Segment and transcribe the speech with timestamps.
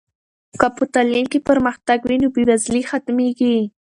[0.59, 3.57] که په تعلیم کې پرمختګ وي نو بې وزلي ختمېږي.